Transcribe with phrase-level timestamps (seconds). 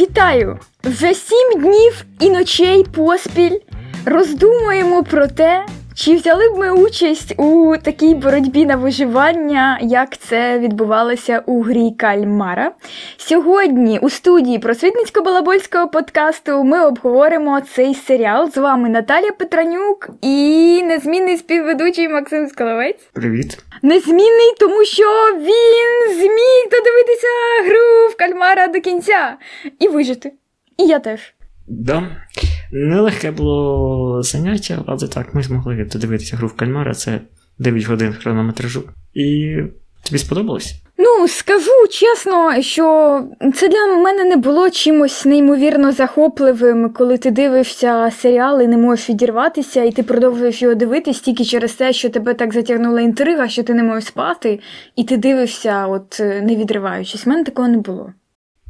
[0.00, 0.58] Вітаю!
[0.84, 3.58] Вже сім днів і ночей поспіль
[4.04, 10.58] роздумуємо про те, чи взяли б ми участь у такій боротьбі на виживання, як це
[10.58, 12.72] відбувалося у грі Кальмара.
[13.16, 18.50] Сьогодні у студії просвітницько-балабольського подкасту ми обговоримо цей серіал.
[18.50, 23.08] З вами Наталія Петранюк і незмінний співведучий Максим Скаловець.
[23.12, 23.58] Привіт.
[23.82, 25.04] Незмінний, тому що
[25.36, 27.28] він зміг додивитися
[27.64, 29.36] гру в кальмара до кінця
[29.78, 30.32] і вижити.
[30.78, 31.34] І я теж.
[31.68, 32.02] Да.
[32.72, 37.20] Нелегке було заняття, але так, ми змогли додивитися гру в кальмара, це
[37.58, 38.82] 9 годин хронометражу.
[39.14, 39.56] І
[40.02, 40.74] тобі сподобалось?
[40.98, 42.84] Ну, скажу чесно, що
[43.54, 49.10] це для мене не було чимось неймовірно захопливим, коли ти дивишся серіал і не можеш
[49.10, 53.62] відірватися, і ти продовжуєш його дивитись тільки через те, що тебе так затягнула інтрига, що
[53.62, 54.60] ти не можеш спати,
[54.96, 57.26] і ти дивишся, от не відриваючись.
[57.26, 58.12] У мене такого не було.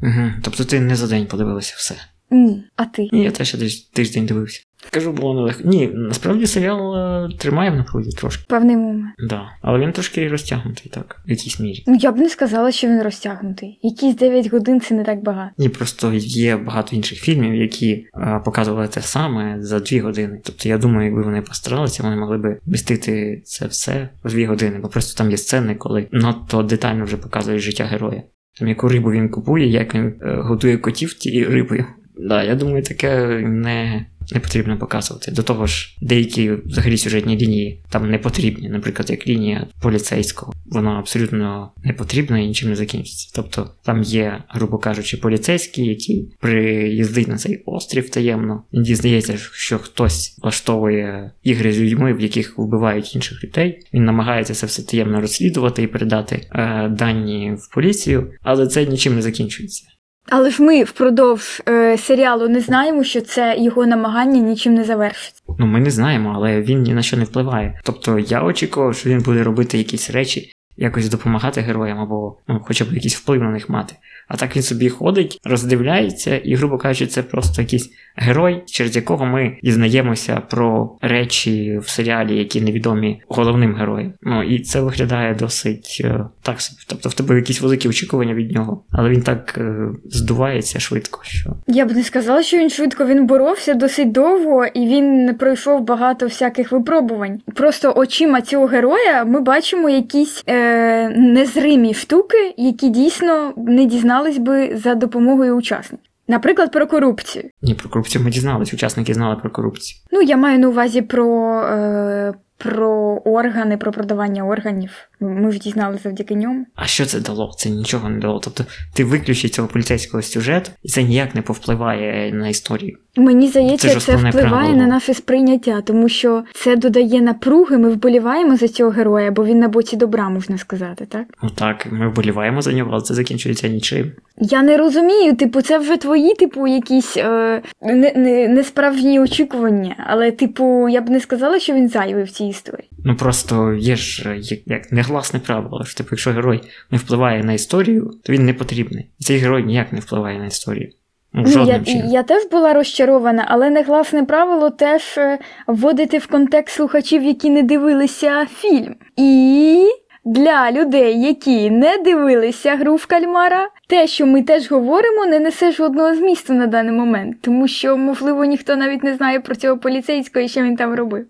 [0.02, 0.30] Угу.
[0.44, 1.94] Тобто ти не за день подивилася все.
[2.30, 3.08] Ні, а ти?
[3.12, 4.62] Ні, я теж десь тиждень дивився.
[4.90, 5.62] Кажу, було нелегко.
[5.64, 8.44] Ні, насправді серіал е, тримає в напругі трошки.
[8.48, 9.14] Певний момент.
[9.28, 9.42] Да.
[9.62, 11.84] Але він трошки розтягнутий, так, в якійсь мірі.
[11.86, 13.78] Ну, я б не сказала, що він розтягнутий.
[13.82, 15.52] Якісь 9 годин це не так багато.
[15.58, 20.40] Ні, просто є багато інших фільмів, які е, показували те саме за дві години.
[20.44, 24.78] Тобто я думаю, якби вони постаралися, вони могли би вмістити це все в дві години,
[24.82, 28.22] бо просто там є сцени, коли надто детально вже показують життя героя.
[28.58, 31.86] Там яку рибу він купує, як він е, готує котів тією рибою.
[32.20, 35.32] Да, я думаю, таке не, не потрібно показувати.
[35.32, 38.68] До того ж, деякі взагалі сюжетні лінії там не потрібні.
[38.68, 43.32] Наприклад, як лінія поліцейського, вона абсолютно не потрібна і нічим не закінчиться.
[43.34, 48.62] Тобто там є, грубо кажучи, поліцейський, який приїздить на цей острів таємно.
[48.72, 53.86] Він дізнається, що хтось влаштовує ігри з людьми, в яких вбивають інших людей.
[53.94, 59.14] Він намагається це все таємно розслідувати і передати е, дані в поліцію, але це нічим
[59.14, 59.84] не закінчується.
[60.30, 65.42] Але ж ми впродовж е, серіалу не знаємо, що це його намагання нічим не завершиться.
[65.58, 67.80] Ну, ми не знаємо, але він ні на що не впливає.
[67.84, 72.84] Тобто я очікував, що він буде робити якісь речі, якось допомагати героям або ну, хоча
[72.84, 73.94] б якийсь вплив на них мати.
[74.28, 79.26] А так він собі ходить, роздивляється, і, грубо кажучи, це просто якийсь герой, через якого
[79.26, 84.12] ми дізнаємося про речі в серіалі, які невідомі головним героям.
[84.22, 86.56] Ну і це виглядає досить е, так.
[86.86, 91.50] Тобто в тебе якісь великі очікування від нього, але він так е, здувається швидко, що
[91.66, 96.26] Я б не сказала, що він швидко він боровся досить довго, і він пройшов багато
[96.26, 97.40] всяких випробувань.
[97.54, 104.76] Просто очима цього героя ми бачимо якісь е, незримі штуки, які дійсно не дізнались би
[104.76, 106.09] за допомогою учасників.
[106.30, 107.50] Наприклад, про корупцію.
[107.62, 110.00] ні, про корупцію ми дізналися, учасники знали про корупцію.
[110.12, 114.90] Ну, я маю на увазі про, е, про органи, про продавання органів.
[115.20, 116.66] Ми ж дізналися завдяки ньому.
[116.74, 117.54] А що це дало?
[117.58, 118.40] Це нічого не дало.
[118.44, 122.98] Тобто ти виключиш цього поліцейського сюжету, і це ніяк не повпливає на історію.
[123.16, 124.76] Мені здається, Це це, впливає правило.
[124.76, 127.78] на наше сприйняття, тому що це додає напруги.
[127.78, 131.24] Ми вболіваємо за цього героя, бо він на боці добра, можна сказати, так?
[131.42, 134.12] Ну так, ми вболіваємо за нього, але це закінчується нічим.
[134.38, 139.96] Я не розумію, типу, це вже твої, типу, якісь е, не, не, несправжні очікування.
[140.06, 142.90] Але, типу, я б не сказала, що він зайвий в цій історії.
[143.04, 147.52] Ну просто є ж як, як негласне правило, що типу, якщо герой не впливає на
[147.52, 149.06] історію, то він не потрібний.
[149.18, 150.92] Цей герой ніяк не впливає на історію.
[151.32, 152.08] Ну, Ну, я, чином.
[152.08, 157.62] я теж була розчарована, але негласне правило теж е, вводити в контекст слухачів, які не
[157.62, 158.94] дивилися фільм.
[159.16, 159.88] І
[160.24, 165.72] для людей, які не дивилися гру в кальмара, те, що ми теж говоримо, не несе
[165.72, 170.44] жодного змісту на даний момент, тому що, можливо, ніхто навіть не знає про цього поліцейського
[170.44, 171.26] і що він там робив.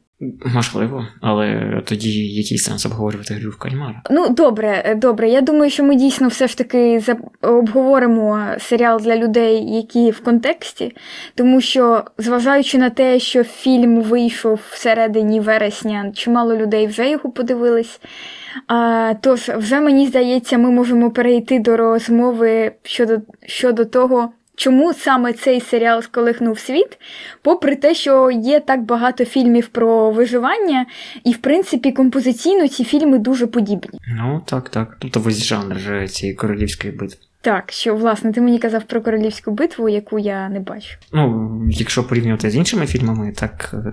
[0.54, 4.02] Можливо, але тоді який сенс обговорювати гру в кальмара?
[4.10, 5.28] Ну, добре, е, добре.
[5.28, 7.02] Я думаю, що ми дійсно все ж таки
[7.42, 10.96] обговоримо серіал для людей, які в контексті,
[11.34, 18.00] тому що, зважаючи на те, що фільм вийшов всередині вересня, чимало людей вже його подивились.
[19.20, 24.32] Тож, вже мені здається, ми можемо перейти до розмови щодо, щодо того.
[24.60, 26.98] Чому саме цей серіал сколихнув світ,
[27.42, 30.86] попри те, що є так багато фільмів про виживання,
[31.24, 34.00] і в принципі композиційно ці фільми дуже подібні.
[34.16, 34.96] Ну так, так.
[34.98, 37.20] Тобто весь жанр цієї королівської битви.
[37.40, 40.96] Так, що власне ти мені казав про королівську битву, яку я не бачу.
[41.12, 43.92] Ну, якщо порівнювати з іншими фільмами, так е,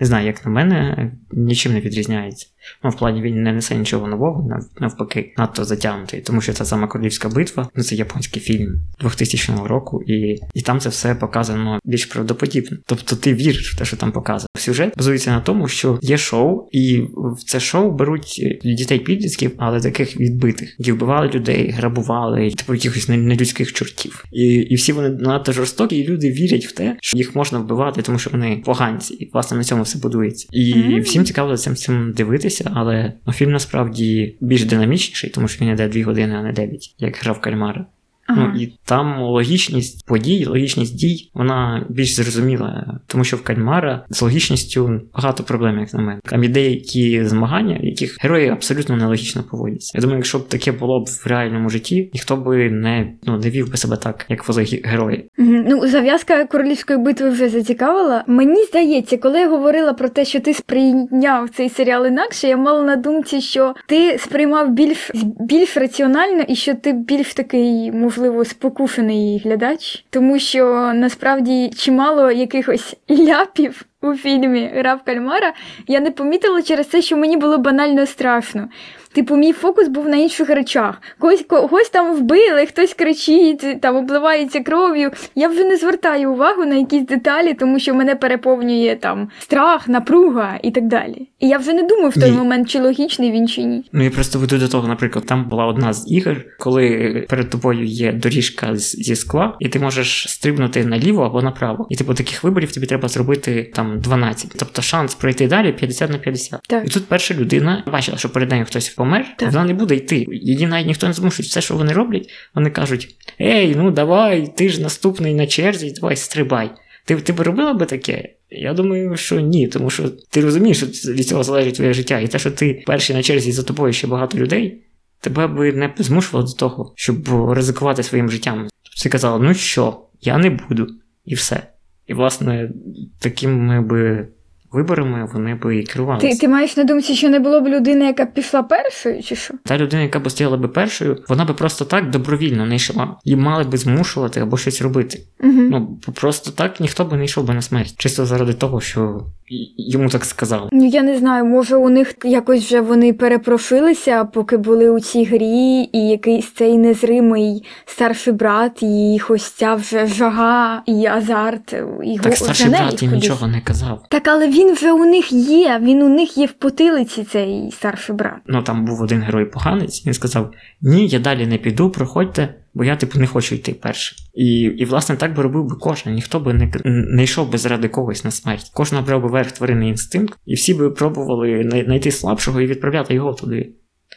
[0.00, 2.46] не знаю, як на мене, нічим не відрізняється.
[2.84, 6.86] Ну, в плані він не несе нічого нового, навпаки, надто затягнутий, тому що це сама
[6.86, 12.06] королівська битва, ну це японський фільм 2000 року, і, і там це все показано більш
[12.06, 12.78] правдоподібно.
[12.86, 14.46] Тобто ти віриш в те, що там показано.
[14.58, 19.80] Сюжет базується на тому, що є шоу, і в це шоу беруть дітей підлітків, але
[19.80, 24.24] таких відбитих, які вбивали людей, грабували, типу якихось нелюдських чортів.
[24.32, 28.02] І, і всі вони надто жорстокі, і люди вірять в те, що їх можна вбивати,
[28.02, 30.46] тому що вони поганці, і власне на цьому все будується.
[30.52, 31.00] І Мгм.
[31.00, 35.88] всім цікаво цим цим дивитися, але ну, фільм насправді більш динамічніший, тому що він іде
[35.88, 37.86] 2 години, а не 9, як гра в кальмара.
[38.30, 38.52] Ага.
[38.54, 44.22] Ну і там логічність подій, логічність дій, вона більш зрозуміла, тому що в кальмара з
[44.22, 46.20] логічністю багато проблем, як на мене.
[46.24, 49.92] Там є деякі змагання, в яких герої абсолютно нелогічно поводяться.
[49.94, 53.50] Я думаю, якщо б таке було б в реальному житті, ніхто би не, ну, не
[53.50, 55.28] вів би себе так, як вели герої.
[55.38, 58.24] Ну, зав'язка королівської битви вже зацікавила.
[58.26, 62.82] Мені здається, коли я говорила про те, що ти сприйняв цей серіал інакше, я мала
[62.82, 65.10] на думці, що ти сприймав більш,
[65.40, 72.96] більш раціонально і що ти більш такий, можливо, спокушений глядач, тому що насправді чимало якихось
[73.10, 73.82] ляпів.
[74.02, 75.52] У фільмі Гра в кальмара
[75.86, 78.68] я не помітила через те, що мені було банально страшно.
[79.12, 81.02] Типу, мій фокус був на інших речах.
[81.18, 85.10] Когось, когось там вбили, хтось кричить, там обливається кров'ю.
[85.34, 90.58] Я вже не звертаю увагу на якісь деталі, тому що мене переповнює там страх, напруга
[90.62, 91.28] і так далі.
[91.38, 92.36] І я вже не думаю в той Ні.
[92.36, 93.84] момент, чи логічний він чи ні.
[93.92, 96.86] Ну я просто веду до того, наприклад, там була одна з ігор, коли
[97.28, 101.86] перед тобою є доріжка зі скла, і ти можеш стрибнути наліво або направо.
[101.90, 104.54] І типу таких виборів тобі треба зробити там 12.
[104.58, 106.60] Тобто шанс пройти далі 50 на 50.
[106.68, 106.84] Так.
[106.86, 109.52] І тут перша людина бачила, що перед нею хтось помер, Так.
[109.52, 110.26] вона не буде йти.
[110.30, 111.46] Її навіть ніхто не змушує.
[111.46, 116.16] Все, що вони роблять, вони кажуть: Ей, ну давай, ти ж наступний на черзі, давай
[116.16, 116.70] стрибай.
[117.04, 118.28] Ти, ти б робила би таке?
[118.50, 122.18] Я думаю, що ні, тому що ти розумієш, що від цього залежить твоє життя.
[122.20, 124.82] І те, що ти перший на черзі за тобою ще багато людей,
[125.20, 128.68] тебе би не змушувало до того, щоб ризикувати своїм життям.
[129.02, 130.86] Ти казала, ну що, я не буду,
[131.24, 131.62] і все.
[132.06, 132.70] І, власне,
[133.18, 134.28] такими би
[134.72, 136.28] виборами вони би і керувалися.
[136.28, 139.36] Ти, ти маєш на думці, що не було б людини, яка б пішла першою, чи
[139.36, 139.54] що?
[139.64, 143.16] Та людина, яка б стояла би першою, вона би просто так добровільно не йшла.
[143.24, 145.20] І мали би змушувати або щось робити.
[145.40, 145.52] Угу.
[145.52, 147.94] Ну, просто так ніхто би не йшов би на смерть.
[147.96, 149.26] Чисто заради того, що
[149.76, 150.68] йому так сказали.
[150.72, 155.24] Ну, я не знаю, може у них якось вже вони перепрофилися, поки були у цій
[155.24, 161.72] грі, і якийсь цей незримий старший брат, і їх ось ця вже жага і азарт,
[162.04, 164.02] і Так го- старший брат їм нічого не казав.
[164.08, 168.14] Так, але він вже у них є, він у них є в потилиці, цей старший
[168.16, 168.36] брат.
[168.46, 170.50] Ну там був один герой поганець, він сказав:
[170.80, 174.18] Ні, я далі не піду, проходьте, бо я типу не хочу йти першим.
[174.34, 176.14] І, і власне так би робив би кожен.
[176.14, 178.70] Ніхто би не, не йшов би заради когось на смерть.
[178.74, 183.32] Кожен обрав би верх тваринний інстинкт, і всі би пробували знайти слабшого і відправляти його
[183.32, 183.72] туди.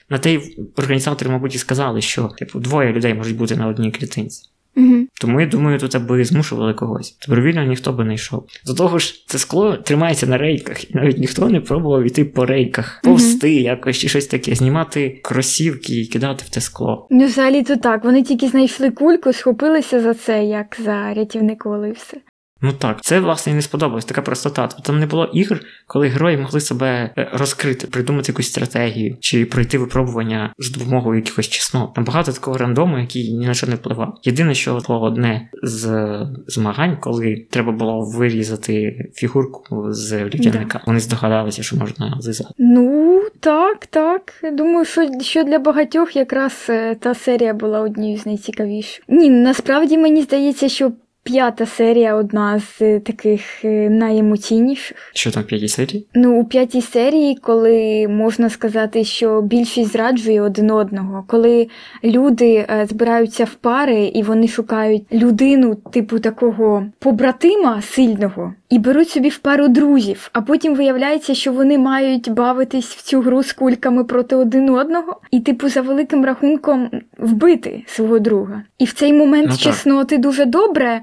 [0.10, 3.92] На те й організатори, мабуть, і сказали, що типу двоє людей можуть бути на одній
[3.92, 4.53] клітинці.
[4.75, 5.08] Угу.
[5.22, 7.18] Тому я думаю, тут аби змушували когось.
[7.28, 8.48] Добровільно ніхто би не йшов.
[8.66, 12.46] До того ж, це скло тримається на рейках, і навіть ніхто не пробував іти по
[12.46, 13.60] рейках, повсти угу.
[13.60, 17.08] якось чи щось таке, знімати кросівки і кидати в те скло.
[17.12, 18.04] Ну, взагалі то так.
[18.04, 22.18] Вони тільки знайшли кульку, схопилися за це, як за рятівник коли все.
[22.63, 24.68] Ну так, це власне і не сподобалось, така простота.
[24.68, 29.45] Тобто там не було ігр, коли герої могли себе е, розкрити, придумати якусь стратегію чи
[29.45, 31.94] пройти випробування з допомогою якихось чеснот.
[31.94, 34.19] Там багато такого рандому, який ні на що не впливав.
[34.24, 36.07] Єдине, що було одне з
[36.48, 40.81] змагань, коли треба було вирізати фігурку з людяника.
[40.88, 42.50] Вони здогадалися, що можна злизати.
[42.57, 44.33] Ну, так, так.
[44.54, 49.04] Думаю, що, що для багатьох якраз е, та серія була однією з найцікавіших.
[49.07, 50.92] Ні, насправді мені здається, що
[51.23, 54.97] п'ята серія одна з е, таких е, найемоційніших.
[55.13, 56.07] Що там в п'ятій серії?
[56.13, 61.68] Ну, у п'ятій серії, коли можна сказати, що більшість зраджує один одного, коли
[62.03, 69.09] люди е, збираються в пари і вони шукають людину, типу такого побратима сильного, і беруть
[69.09, 73.53] собі в пару друзів, а потім виявляється, що вони мають бавитись в цю гру з
[73.53, 78.63] кульками проти один одного, і, типу, за великим рахунком вбити свого друга.
[78.80, 81.01] І в цей момент Ну, чесноти дуже добре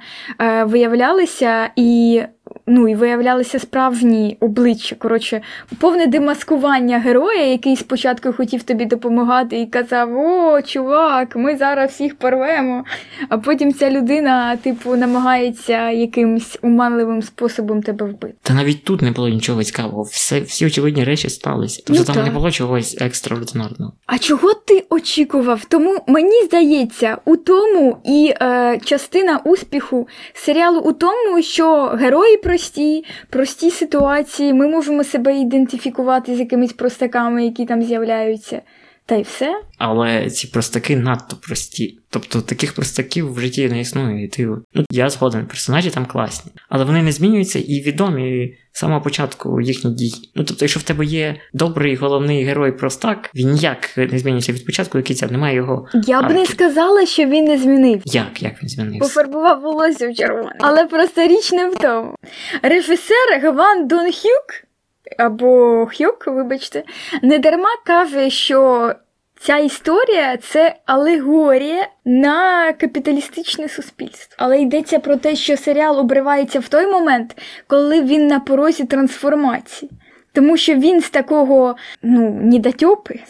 [0.65, 2.23] виявлялися і.
[2.73, 4.97] Ну і виявлялися справжні обличчя.
[4.99, 5.41] Коротше,
[5.81, 12.19] повне демаскування героя, який спочатку хотів тобі допомагати і казав: О, чувак, ми зараз всіх
[12.19, 12.85] порвемо.
[13.29, 18.35] А потім ця людина, типу, намагається якимсь уманливим способом тебе вбити.
[18.43, 20.03] Та навіть тут не було нічого цікавого.
[20.03, 21.83] Все, всі очевидні речі сталися.
[21.87, 22.25] Тобто Ну, там так.
[22.25, 23.93] не було чогось екстраординарного.
[24.07, 25.65] А чого ти очікував?
[25.65, 32.60] Тому мені здається, у тому і е, частина успіху серіалу у тому, що герої прості,
[32.61, 34.55] прості, прості ситуації.
[34.55, 38.63] Ми можемо себе ідентифікувати з якимись простаками, які там з'являються.
[39.11, 39.61] Та й все.
[39.79, 41.99] Але ці простаки надто прості.
[42.11, 44.25] Тобто таких простаків в житті не існує.
[44.25, 48.79] І ти, ну, я згоден, персонажі там класні, але вони не змінюються і відомі з
[48.79, 50.33] самого початку їхні дії.
[50.35, 54.67] Ну тобто, якщо в тебе є добрий головний герой простак, він ніяк не змінюється від
[54.67, 55.87] початку до кінця, немає його.
[56.07, 58.03] Я б не сказала, що він не змінив.
[58.05, 58.43] Як?
[58.43, 59.01] Як він змінився?
[59.01, 60.57] Пофарбував волосся в червоне.
[60.61, 62.15] Але просто річ не в тому.
[62.63, 64.70] Режисер Гван Дон Хюк,
[65.19, 66.83] або Хюк, вибачте,
[67.23, 68.93] недарма каже, що
[69.41, 74.37] ця історія це алегорія на капіталістичне суспільство.
[74.39, 77.37] Але йдеться про те, що серіал обривається в той момент,
[77.67, 79.91] коли він на порозі трансформації.
[80.33, 83.21] Тому що він з такого, ну, недотьопи,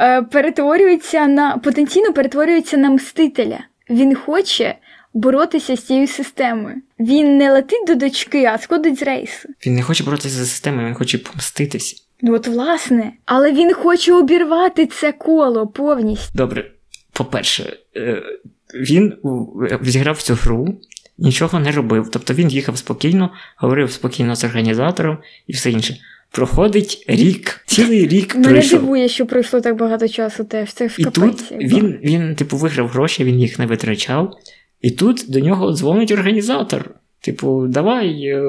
[0.00, 3.58] е, перетворюється на потенційно перетворюється на мстителя.
[3.90, 4.74] Він хоче
[5.14, 6.74] боротися з цією системою.
[7.00, 9.48] Він не летить до дочки, а сходить з рейсу.
[9.66, 11.96] Він не хоче боротися за системою, він хоче помститися.
[12.22, 16.30] Ну от власне, але він хоче обірвати це коло повністю.
[16.34, 16.70] Добре,
[17.12, 18.22] по-перше, е,
[18.74, 19.14] він
[19.82, 20.74] зіграв цю гру,
[21.18, 22.08] нічого не робив.
[22.12, 25.96] Тобто він їхав спокійно, говорив спокійно з організатором і все інше.
[26.30, 28.80] Проходить рік, цілий рік Мене пройшов.
[28.80, 30.72] дивує, що пройшло так багато часу теж.
[30.72, 34.34] Це ж І тут він, він, типу, виграв гроші, він їх не витрачав.
[34.80, 36.90] І тут до нього дзвонить організатор.
[37.20, 38.42] Типу, давай, е,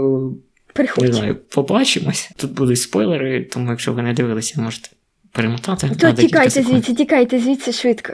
[1.02, 2.32] не знаю, побачимось.
[2.38, 4.90] Тут будуть спойлери, тому якщо ви не дивилися, можете
[5.32, 5.90] перемотати.
[6.00, 8.14] То тікайте звідси, тікайте звідси швидко.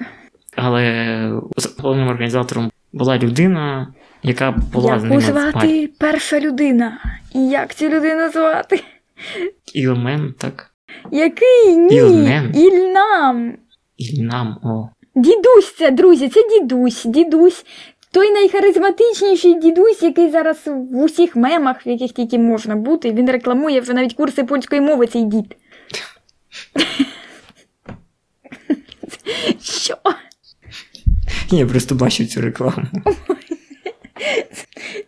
[0.55, 1.31] Але
[1.77, 3.93] головним організатором була людина,
[4.23, 5.51] яка була з Яку ними в парі.
[5.51, 6.99] звати перша людина?
[7.35, 8.83] І як цю людину звати?
[9.73, 10.71] Ілмен, так?
[11.11, 11.95] Який ні?
[11.95, 12.55] Ілмен.
[12.55, 13.53] Ільнам.
[13.97, 14.89] Ільнам, о.
[15.15, 17.65] Дідусь це, друзі, це дідусь, дідусь.
[18.15, 23.79] Той найхаризматичніший дідусь, який зараз в усіх мемах, в яких тільки можна бути, він рекламує
[23.79, 25.55] вже навіть курси польської мови цей дід.
[29.61, 29.97] Що?
[31.51, 32.87] Я просто бачив цю рекламу.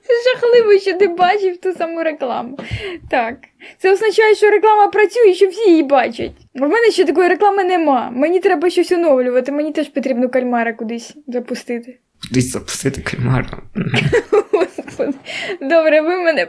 [0.03, 2.59] Це жахливо, що ти бачив ту саму рекламу.
[3.09, 3.35] Так.
[3.77, 6.31] Це означає, що реклама працює, що всі її бачать.
[6.55, 8.09] У мене ще такої реклами нема.
[8.13, 11.99] Мені треба щось оновлювати, мені теж потрібно кальмара кудись запустити.
[12.21, 13.61] Кудись запустити кальмара.
[15.61, 16.47] Добре, ви мене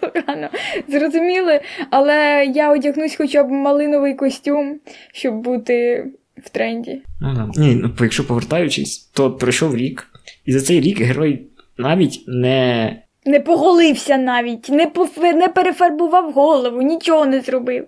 [0.00, 0.48] погано
[0.88, 1.60] зрозуміли,
[1.90, 4.80] але я одягнусь хоча б малиновий костюм,
[5.12, 6.06] щоб бути
[6.44, 7.02] в тренді.
[7.20, 7.60] Ну да.
[7.60, 10.06] Ні, ну якщо повертаючись, то пройшов рік,
[10.46, 11.46] і за цей рік герой
[11.78, 12.96] навіть не.
[13.24, 17.86] Не поголився навіть, не, поф- не перефарбував голову, нічого не зробив.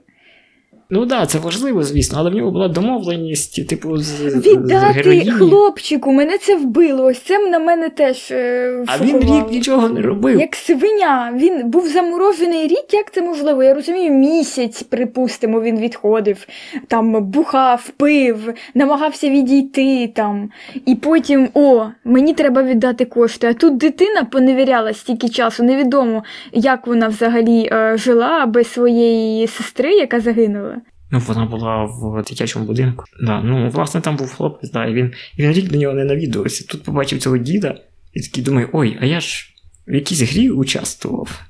[0.90, 4.92] Ну так, да, це важливо, звісно, але в нього була домовленість, типу, з, з Віддати
[4.92, 5.30] героїні.
[5.30, 7.04] хлопчику, мене це вбило.
[7.04, 8.30] Ось це на мене теж.
[8.30, 10.40] Е, А він рік нічого не робив.
[10.40, 13.62] Як свиня, він був заморожений рік, як це можливо?
[13.62, 16.46] Я розумію, місяць, припустимо, він відходив,
[16.86, 20.50] там бухав, пив, намагався відійти там.
[20.86, 23.46] І потім, о, мені треба віддати кошти.
[23.46, 29.92] А тут дитина поневіряла стільки часу, невідомо, як вона взагалі е, жила без своєї сестри,
[29.94, 30.77] яка загинула.
[31.10, 33.04] Ну, вона була в дитячому будинку.
[33.22, 36.04] Да, ну, власне, там був хлопець, да, і він, і він рік до нього не
[36.04, 36.64] навідувався.
[36.68, 37.74] Тут побачив цього діда
[38.12, 39.54] і такий думає, ой, а я ж
[39.88, 41.40] в якійсь грі участвував.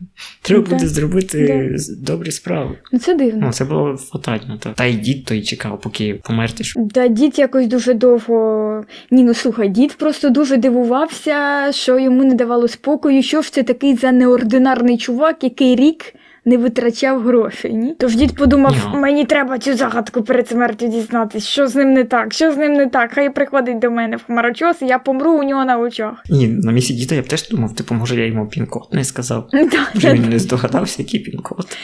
[0.42, 1.94] Треба Да, буде зробити да.
[2.12, 2.78] добрі справи.
[2.92, 3.46] Ну це дивно.
[3.46, 4.58] Ну, це було фатально.
[4.58, 4.74] Так.
[4.74, 6.64] Та й дід той чекав, поки померти.
[6.94, 8.84] Та дід якось дуже довго.
[9.10, 13.62] Ні, ну слухай, дід просто дуже дивувався, що йому не давало спокою, що ж це
[13.62, 16.14] такий за неординарний чувак, який рік
[16.48, 17.72] не витрачав грошей.
[17.74, 17.96] Ні?
[17.98, 18.98] Тож дід подумав, Ні.
[19.00, 22.72] мені треба цю загадку перед смертю дізнатись, що з ним не так, що з ним
[22.72, 23.10] не так.
[23.12, 26.12] Хай приходить до мене в хмарочос, і я помру у нього на очах.
[26.30, 29.48] Ні, на місці діда я б теж думав, типу, може я йому пін-код не сказав.
[29.52, 31.76] Да, Вже да, він не здогадався, який пін-код.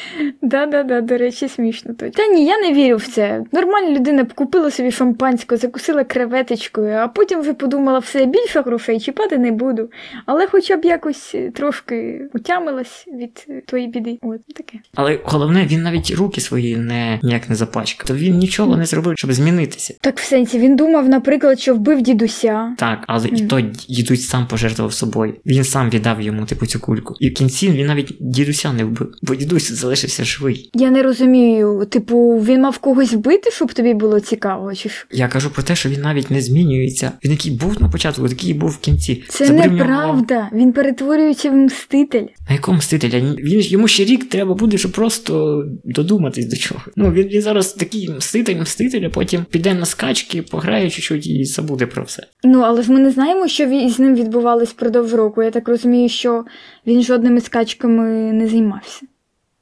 [0.43, 1.95] да, да, да, до речі, смішно.
[1.95, 2.11] то.
[2.11, 3.43] Та ні, я не вірю в це.
[3.53, 9.01] Нормальна людина б купила собі шампанське, закусила креветочкою, а потім вже подумала, все більше грошей
[9.01, 9.91] чіпати не буду.
[10.27, 14.19] Але хоча б якось е, трошки утямилась від е, тої біди.
[14.23, 14.79] От таке.
[14.95, 18.07] Але головне, він навіть руки свої не ніяк не запачкав.
[18.09, 19.95] То він нічого не зробив, щоб змінитися.
[20.01, 22.75] Так в сенсі він думав, наприклад, що вбив дідуся.
[22.79, 25.35] Так, але і той дідусь сам пожертвував собою.
[25.47, 27.15] Він сам віддав йому типу цю кульку.
[27.21, 30.71] І в кінці він навіть дідуся не вбив, бо дідусь залишився живий.
[30.75, 35.07] Я не розумію, типу, він мав когось вбити, щоб тобі було цікаво, чи ж?
[35.13, 37.13] Я кажу про те, що він навіть не змінюється.
[37.25, 39.25] Він який був на початку, такий був в кінці.
[39.29, 40.49] Це в нього- неправда.
[40.53, 42.25] Він перетворюється в мститель.
[42.49, 43.21] На якому мстителя?
[43.39, 46.81] Він йому ще рік треба треба буде, щоб просто додуматись до чого.
[46.97, 51.45] Ну він, він зараз такий мститель, мститель, а потім піде на скачки, пограє чуть-чуть і
[51.45, 52.27] забуде про все.
[52.45, 55.43] Ну, але ж ми не знаємо, що з ним відбувалось впродовж року.
[55.43, 56.45] Я так розумію, що
[56.87, 59.01] він жодними скачками не займався.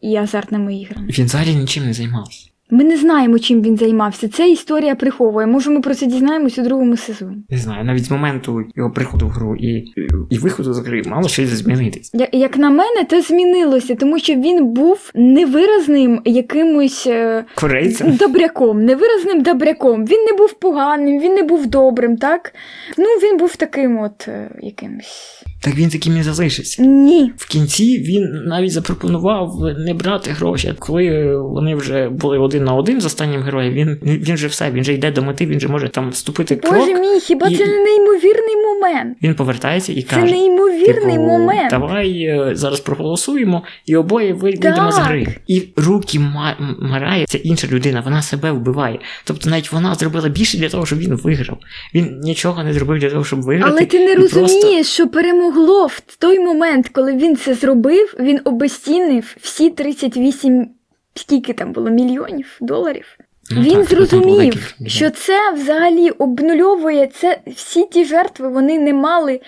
[0.00, 1.08] І азартними іграми.
[1.18, 2.51] Він взагалі нічим не займався.
[2.74, 4.28] Ми не знаємо, чим він займався.
[4.28, 5.46] Це історія приховує.
[5.46, 7.36] Може, ми про це дізнаємось у другому сезоні.
[7.50, 9.84] Не знаю, навіть з моменту його приходу в гру і,
[10.30, 12.10] і виходу з гри мало щось змінитись.
[12.14, 18.16] Я- Як на мене, це змінилося, тому що він був невиразним якимось е, Корейцем.
[18.16, 20.04] добряком, невиразним добряком.
[20.06, 22.54] Він не був поганим, він не був добрим, так?
[22.98, 25.41] Ну, він був таким от е, якимось.
[25.62, 26.82] Так він таким і залишився.
[26.82, 27.32] Ні.
[27.36, 30.74] В кінці він навіть запропонував не брати гроші.
[30.78, 34.80] Коли вони вже були один на один з останнім героєм, він, він вже все, він
[34.80, 36.74] вже йде до мети, він вже може там вступити крок.
[36.74, 39.18] Боже мій, хіба і- це не неймовірний момент?
[39.22, 41.70] Він повертається і Це каже: неймовірний типу, момент.
[41.70, 45.26] Давай е, зараз проголосуємо, і обоє вийдемо з гри.
[45.46, 48.98] І руки Ма- Марає, це інша людина, вона себе вбиває.
[49.24, 51.58] Тобто навіть вона зробила більше для того, щоб він виграв.
[51.94, 53.70] Він нічого не зробив для того, щоб виграти.
[53.72, 55.06] Але ти не і просто- розумієш, що
[55.52, 60.68] перемогло в той момент, коли він це зробив, він обестінив всі 38,
[61.14, 63.18] скільки там було, мільйонів доларів.
[63.50, 69.40] Ну, він так, зрозумів, що це взагалі обнульовує це всі ті жертви, вони не мали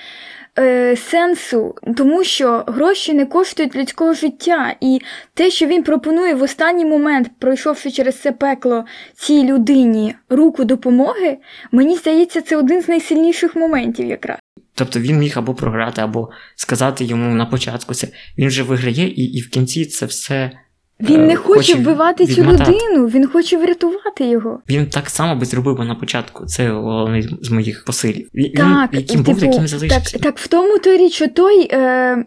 [0.58, 4.74] е, сенсу, тому що гроші не коштують людського життя.
[4.80, 5.00] І
[5.34, 8.84] те, що він пропонує в останній момент, пройшовши через це пекло
[9.14, 11.38] цій людині руку допомоги,
[11.72, 14.38] мені здається, це один з найсильніших моментів якраз.
[14.74, 18.08] Тобто він міг або програти, або сказати йому на початку це.
[18.38, 20.50] Він вже виграє, і, і в кінці це все.
[21.00, 22.72] Він е, не хоче вбивати цю відмотати.
[22.72, 24.60] людину, він хоче врятувати його.
[24.68, 26.46] Він так само би зробив би на початку.
[26.46, 28.28] Це головний з моїх посилів.
[28.34, 30.12] Він, Так, яким був, типу, таким і залишився.
[30.12, 32.24] Так, так в тому то річ, що той, е,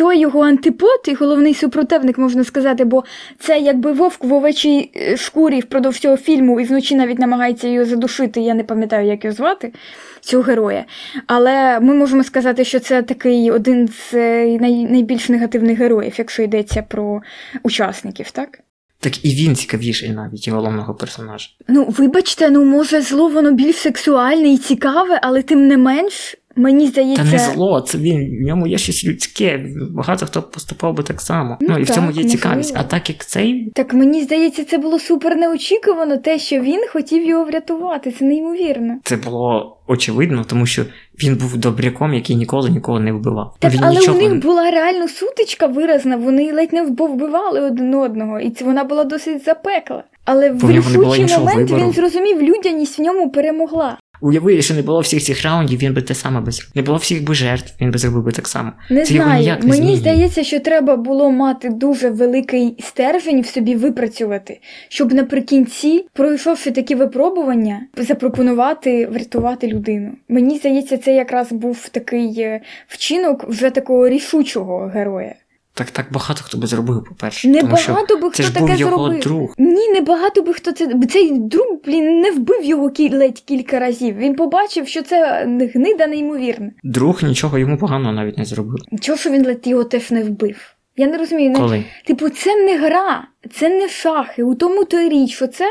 [0.00, 3.04] той його антипод і головний супротивник, можна сказати, бо
[3.38, 7.86] це якби вовк в овечій е, шкурі впродовж цього фільму і вночі навіть намагається його
[7.86, 8.40] задушити.
[8.40, 9.72] Я не пам'ятаю, як його звати,
[10.20, 10.84] цього героя.
[11.26, 14.58] Але ми можемо сказати, що це такий один з е,
[14.90, 17.22] найбільш негативних героїв, якщо йдеться про
[17.62, 18.58] учасників, так?
[19.00, 21.48] Так і він цікавіший навіть і головного персонажа.
[21.68, 26.86] Ну, вибачте, ну може зло воно більш сексуальне і цікаве, але тим не менш, мені
[26.86, 27.24] здається.
[27.24, 28.38] Та не зло, це він.
[28.42, 29.66] В ньому є щось людське.
[29.90, 31.56] Багато хто поступав би так само.
[31.60, 32.74] Ну Ну, і в цьому так, є цікавість.
[32.76, 33.70] А так як цей.
[33.74, 38.12] Так мені здається, це було супер неочікувано, те, що він хотів його врятувати.
[38.12, 38.98] Це неймовірно.
[39.04, 40.82] Це було очевидно, тому що
[41.22, 43.56] він був добряком, який ніколи нікого не вбивав.
[43.58, 47.94] Так, він але нічого у них була реально сутичка виразна, вони ледь не вбивали один
[47.94, 50.04] одного, і це вона була досить запекла.
[50.24, 51.82] Але в рішучий момент вибору.
[51.82, 53.98] він зрозумів, людяність в ньому перемогла.
[54.20, 56.72] Уяви, якщо не було всіх цих раундів, він би те саме би зробив.
[56.74, 58.72] Не було всіх би жертв, він би зробив би так само.
[58.90, 59.40] Не Це знаю.
[59.40, 59.96] ніяк не Мені змінює.
[59.96, 66.94] здається, що треба було мати дуже великий стержень в собі випрацювати, щоб наприкінці, пройшовши такі
[66.94, 70.10] випробування, запропонувати врятувати людину.
[70.28, 75.34] Мені здається, це якраз був такий е, вчинок вже такого рішучого героя.
[75.80, 77.48] Так так багато хто би зробив, по-перше.
[77.60, 79.20] тому що Небагато би це хто був таке його зробив.
[79.20, 79.54] друг.
[79.58, 80.94] Ні, багато би хто це.
[81.10, 84.16] Цей друг, блін, не вбив його кі- ледь кілька разів.
[84.16, 86.70] Він побачив, що це гнида неймовірна.
[86.84, 88.78] Друг нічого йому поганого навіть не зробив.
[89.00, 90.56] Чого що він ледь його теж не вбив?
[91.00, 91.52] Я не розумію.
[91.54, 91.84] Коли?
[92.04, 94.42] Типу, це не гра, це не шахи.
[94.42, 95.64] У тому то й річ, що це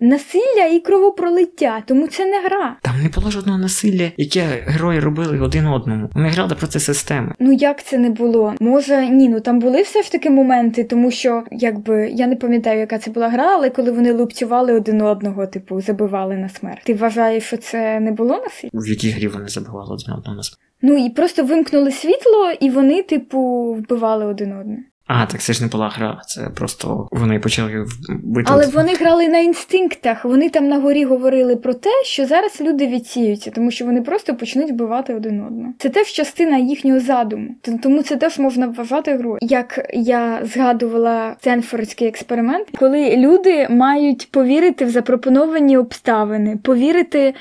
[0.00, 2.76] насилля і кровопролиття, тому це не гра.
[2.82, 6.10] Там не було жодного насилля, яке герої робили один одному.
[6.14, 7.34] Вони грали проти системи.
[7.38, 8.54] Ну як це не було?
[8.60, 12.80] Може, ні, ну там були все ж таки моменти, тому що якби я не пам'ятаю,
[12.80, 16.82] яка це була гра, але коли вони лупцювали один одного, типу, забивали на смерть.
[16.84, 18.70] Ти вважаєш, що це не було насилля?
[18.74, 20.71] В якій грі вони забивали один одного на смерть.
[20.82, 24.82] Ну і просто вимкнули світло, і вони, типу, вбивали один одного.
[25.06, 28.50] А, так це ж не була гра, це просто вони почали бити.
[28.52, 30.24] Але вони грали на інстинктах.
[30.24, 34.34] Вони там на горі говорили про те, що зараз люди відсіються, тому що вони просто
[34.34, 35.72] почнуть вбивати один одного.
[35.78, 37.48] Це теж частина їхнього задуму.
[37.82, 39.38] Тому це теж можна вважати грою.
[39.40, 47.34] Як я згадувала Стенфордський експеримент, коли люди мають повірити в запропоновані обставини, повірити,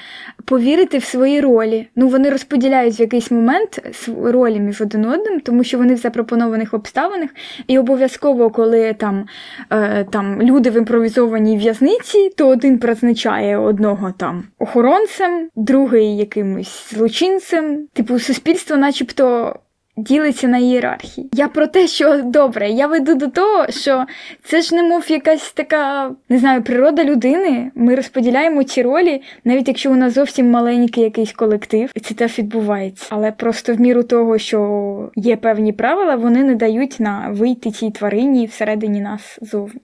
[0.45, 1.88] повірити в свої ролі.
[1.95, 3.80] Ну вони розподіляють в якийсь момент
[4.23, 7.30] ролі між один одним, тому що вони в запропонованих обставинах,
[7.67, 9.25] і обов'язково, коли там
[9.69, 17.88] е, там люди в імпровізованій в'язниці, то один призначає одного там охоронцем, другий якимось злочинцем.
[17.93, 19.56] Типу, суспільство, начебто.
[19.97, 21.30] Ділиться на ієрархії.
[21.34, 24.06] Я про те, що добре, я веду до того, що
[24.43, 27.71] це ж немов якась така, не знаю, природа людини.
[27.75, 32.39] Ми розподіляємо ці ролі, навіть якщо у нас зовсім маленький якийсь колектив, і це теж
[32.39, 33.08] відбувається.
[33.10, 37.91] Але просто в міру того, що є певні правила, вони не дають на вийти цій
[37.91, 39.82] тварині всередині нас зовні.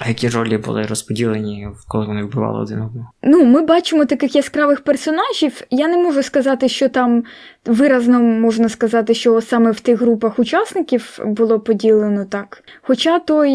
[0.00, 3.10] А які ролі були розподілені, коли вони вбивали один одного?
[3.22, 5.62] Ну, ми бачимо таких яскравих персонажів.
[5.70, 7.24] Я не можу сказати, що там
[7.66, 12.62] виразно можна сказати, що саме в тих групах учасників було поділено так.
[12.82, 13.50] Хоча той,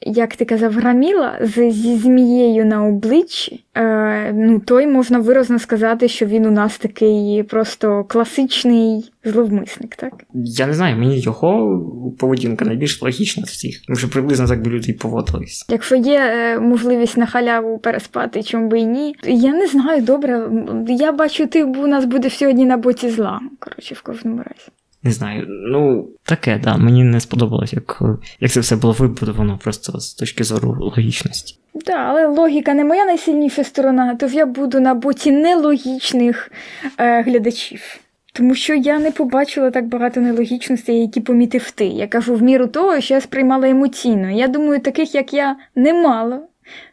[0.00, 6.08] як ти казав, граміла з, зі змією на обличчі, е, ну той можна виразно сказати,
[6.08, 10.12] що він у нас такий просто класичний зловмисник, так?
[10.34, 11.80] Я не знаю, мені його
[12.18, 13.82] поведінка найбільш логічна з всіх.
[13.86, 15.66] Тому що приблизно так би люди і поводились.
[15.68, 19.14] Якщо є е, можливість на халяву переспати, чому би і ні.
[19.24, 20.50] Я не знаю, добре.
[20.88, 23.27] Я бачу, ти у нас будеш сьогодні на боці зла.
[23.60, 24.68] Коротше, в кожному разі.
[25.02, 26.76] Не знаю, ну таке, да.
[26.76, 28.02] Мені не сподобалось, як,
[28.40, 31.58] як це все було вибудовано просто з точки зору логічності.
[31.84, 36.52] Так, але логіка не моя найсильніша сторона, тож я буду на боці нелогічних
[36.98, 38.00] е, глядачів.
[38.32, 41.84] Тому що я не побачила так багато нелогічностей, які помітив ти.
[41.84, 44.30] Я кажу в міру того, що я сприймала емоційно.
[44.30, 46.47] Я думаю, таких, як я, немало.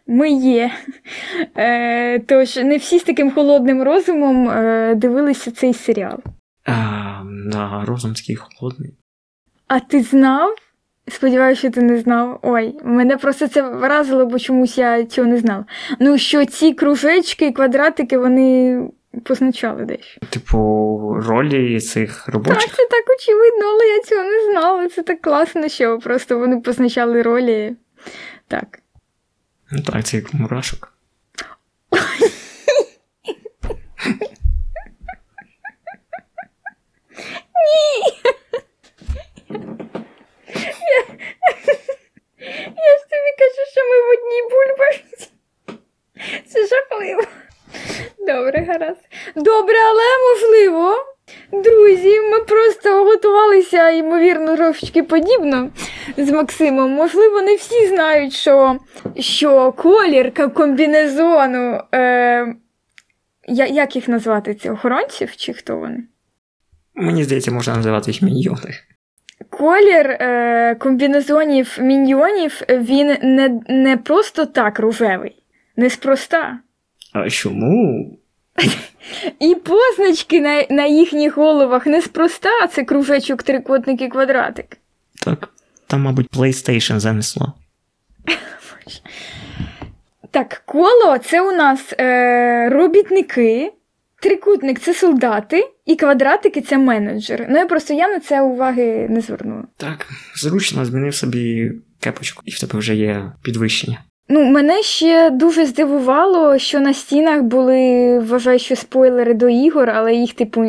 [0.08, 0.72] Ми є.
[1.58, 6.18] Е, тож не всі з таким холодним розумом е, дивилися цей серіал.
[6.66, 8.94] А, да, розум такий холодний.
[9.68, 10.56] А ти знав?
[11.08, 12.40] Сподіваюся, що ти не знав.
[12.42, 15.66] Ой, мене просто це вразило, бо чомусь я цього не знала.
[16.00, 18.82] Ну, що ці кружечки і квадратики вони
[19.24, 20.22] позначали дещо.
[20.30, 20.58] Типу,
[21.28, 24.88] ролі цих Так, це так очевидно, але я цього не знала.
[24.88, 27.76] Це так класно, що просто вони позначали ролі.
[28.48, 28.80] Так.
[29.72, 30.92] Ну так, це як мурашок.
[42.70, 45.30] Я ж тобі кажу, що ми в одній бульбашці.
[46.48, 47.22] Це жахливо.
[48.18, 49.02] Добре, гаразд.
[49.36, 51.15] Добре, але можливо.
[51.52, 55.70] Друзі, ми просто готувалися, ймовірно, трошечки подібно
[56.18, 56.92] з Максимом.
[56.92, 58.80] Можливо, не всі знають, що,
[59.20, 61.82] що колір комбінезону.
[61.94, 62.56] Е,
[63.48, 64.56] я, як їх назвати?
[64.56, 66.04] Це охоронців чи хто вони?
[66.96, 68.72] Мені здається, можна називати їх міньйони.
[69.50, 75.44] Колір е, комбінезонів міньйонів він не, не просто так рожевий,
[75.78, 76.60] неспроста.
[77.14, 78.18] А чому?
[79.40, 84.78] І позначки на, на їхніх головах неспроста, це кружечок, трикутник і квадратик.
[85.26, 85.50] Так.
[85.88, 87.54] Там, мабуть, PlayStation занесло.
[90.32, 93.74] Так, коло це у нас е, робітники,
[94.22, 97.48] трикутник це солдати, і квадратики це менеджери.
[97.50, 99.64] Ну я просто я на це уваги не звернула.
[99.78, 104.04] Так, зручно змінив собі кепочку, і в тебе вже є підвищення.
[104.30, 110.16] Ну, мене ще дуже здивувало, що на стінах були, вважаю, що спойлери до ігор, але
[110.16, 110.64] їх, типу,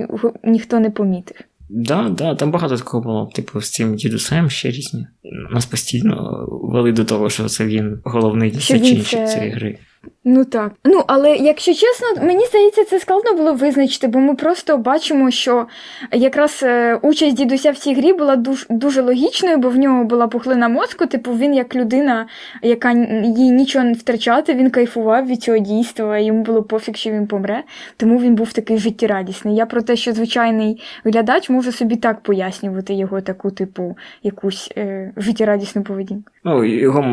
[0.45, 1.37] ніхто не помітив.
[1.69, 5.07] Да, да, там багато такого було, типу, з цим дідусем ще різні.
[5.51, 9.79] Нас постійно вели до того, що це він головний це- цієї гри.
[10.25, 10.73] Ну так.
[10.85, 15.67] Ну, але якщо чесно, мені здається, це складно було визначити, бо ми просто бачимо, що
[16.13, 20.29] якраз е, участь дідуся в цій грі була дуже, дуже логічною, бо в нього була
[20.29, 21.07] пухлина мозку.
[21.07, 22.27] Типу, він як людина,
[22.63, 22.91] яка
[23.25, 27.63] їй нічого не втрачати, він кайфував від цього дійства, йому було пофіг, що він помре.
[27.97, 29.57] Тому він був такий життєрадісний.
[29.57, 35.13] Я про те, що звичайний глядач може собі так пояснювати його таку, типу, якусь е,
[35.17, 36.31] життєрадісну поведінку.
[36.47, 37.05] Ну, його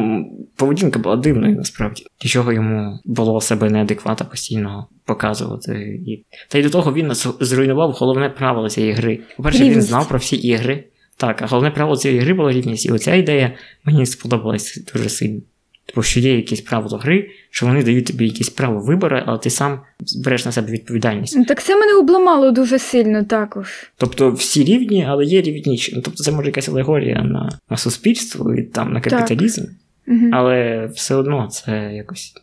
[0.56, 2.06] поведінка була дивною насправді.
[2.24, 6.00] Нічого йому було себе неадеквата постійно показувати.
[6.08, 6.26] І...
[6.50, 9.20] Та й до того він нас зруйнував головне правило цієї гри.
[9.38, 10.84] По-перше, він знав про всі ігри.
[11.18, 12.86] Так, а головне правило цієї гри було рівність.
[12.86, 15.42] І оця ідея мені сподобалась дуже сильно.
[15.86, 19.50] Типу, що є якісь правила гри, що вони дають тобі якісь право вибору, але ти
[19.50, 19.80] сам
[20.24, 21.36] береш на себе відповідальність.
[21.38, 23.68] Ну, Так це мене обламало дуже сильно також.
[23.98, 25.94] Тобто всі рівні, але є рівніші.
[25.96, 29.66] Ну, тобто це може якась алегорія на, на суспільство і там на капіталізм.
[30.08, 30.30] Угу.
[30.32, 32.34] Але все одно це якось.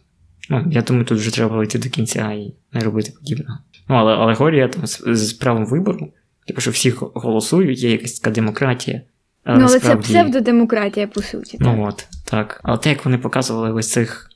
[0.50, 3.58] Ну, я думаю, тут вже треба йти до кінця і не робити подібного.
[3.88, 6.12] Ну, але алегорія там з, з правом вибору,
[6.46, 9.00] типу, що всі голосують, є якась така демократія.
[9.44, 11.58] Але Ну, але насправді, це псевдодемократія, по суті.
[11.58, 11.66] Так.
[11.66, 12.60] Ну от, так.
[12.64, 14.30] Але те, як вони показували ось цих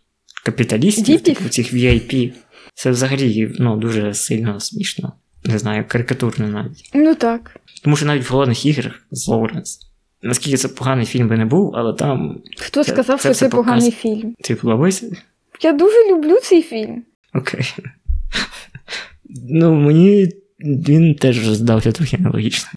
[0.44, 2.32] капіталістів, типу цих VIP,
[2.74, 5.12] це взагалі ну, дуже сильно смішно.
[5.44, 6.90] Не знаю, карикатурно навіть.
[6.94, 7.56] Ну так.
[7.82, 9.80] Тому що навіть в голодних іграх з Лоуренс,
[10.22, 13.48] наскільки це поганий фільм би не був, але там, Хто Це- сказав, це що це
[13.48, 14.16] поганий показує.
[14.20, 14.34] фільм?
[14.40, 15.16] ти подобається?
[15.62, 17.02] Я дуже люблю цей фільм.
[17.34, 17.74] Окей.
[19.50, 20.28] Ну, мені
[20.64, 22.68] Він теж здався трохи нелогічно.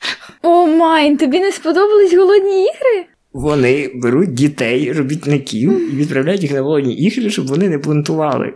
[0.41, 3.05] О, Майн, тобі не сподобались голодні ігри?
[3.33, 8.53] Вони беруть дітей, робітників і відправляють їх на голодні ігри, щоб вони не бунтували.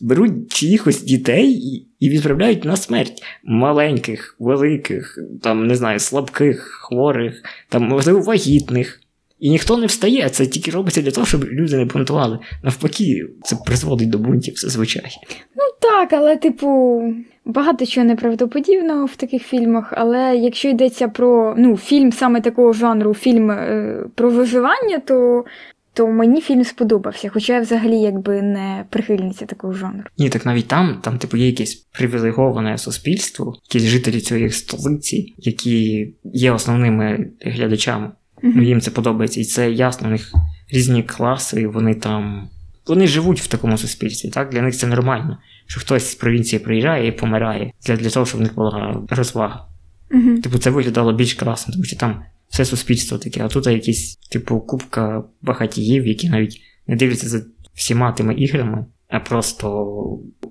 [0.00, 7.42] Беруть чиїхось дітей і- і відправляють на смерть маленьких, великих, там, не знаю, слабких, хворих,
[7.68, 9.00] там, можливо, вагітних.
[9.40, 12.38] І ніхто не встає, це тільки робиться для того, щоб люди не бунтували.
[12.62, 15.10] Навпаки, це призводить до бунтів зазвичай.
[15.56, 17.02] Ну так, але, типу,
[17.46, 19.92] багато чого неправдоподібного в таких фільмах.
[19.96, 25.44] Але якщо йдеться про ну, фільм саме такого жанру, фільм е, про виживання, то,
[25.92, 27.28] то мені фільм сподобався.
[27.28, 30.04] Хоча я взагалі якби не прихильниця такого жанру.
[30.18, 36.14] Ні, так навіть там, там, типу, є якесь привілеговане суспільство, якісь жителі цієї столиці, які
[36.24, 38.10] є основними глядачами.
[38.42, 40.32] Ну, їм це подобається, і це ясно, у них
[40.72, 42.48] різні класи, вони там.
[42.86, 44.50] Вони живуть в такому суспільстві, так?
[44.50, 48.40] Для них це нормально, що хтось з провінції приїжджає і помирає для, для того, щоб
[48.40, 49.66] в них була розвага.
[50.10, 50.40] Угу.
[50.40, 54.60] Типу, це виглядало більш красно, тому що там все суспільство таке, а тут якісь, типу,
[54.60, 57.42] купка багатіїв, які навіть не дивляться за
[57.74, 59.86] всіма тими іграми, а просто